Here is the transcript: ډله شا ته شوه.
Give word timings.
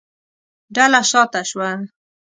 ډله 0.75 1.01
شا 1.09 1.21
ته 1.31 1.41
شوه. 1.49 1.69